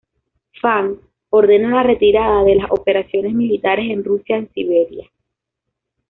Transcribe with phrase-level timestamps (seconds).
[0.59, 0.87] Fang
[1.41, 5.07] ordena la retirada de las operaciones militares en Rusia en Siberia.